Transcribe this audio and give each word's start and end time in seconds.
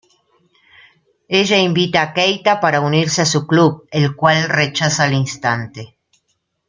Ella 1.27 1.57
invita 1.57 2.01
a 2.01 2.11
Keita 2.15 2.59
para 2.59 2.81
unirse 2.81 3.21
a 3.21 3.27
su 3.27 3.45
club 3.45 3.85
el 3.91 4.15
cual 4.15 4.49
rechaza 4.49 5.03
al 5.03 5.13
instante. 5.13 5.95